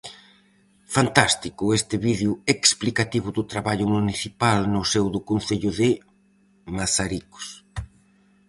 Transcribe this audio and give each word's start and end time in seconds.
Fantástico 0.95 1.63
este 1.79 1.95
vídeo 2.07 2.33
explicativo 2.55 3.27
do 3.37 3.43
traballo 3.51 3.85
municipal 3.97 4.59
no 4.73 4.81
seo 4.91 5.07
do 5.15 5.21
concello 5.29 5.71
de 5.79 5.89
Mazaricos. 6.77 7.47